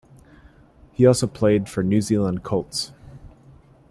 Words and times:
He 0.93 1.05
also 1.05 1.27
played 1.27 1.69
for 1.69 1.83
New 1.83 2.01
Zealand 2.01 2.41
Colts. 2.41 2.91